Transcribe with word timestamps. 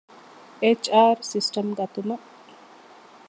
އެޗް.އާރް 0.61 1.21
ސިސްޓަމް 1.31 1.69
ގަތުމަށް 1.77 2.25